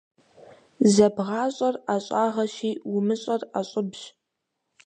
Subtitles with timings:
[0.93, 4.01] ЗэбгъащӀэр ӀэщӀагъэщи, умыщӀэр ӀэщӀыбщ.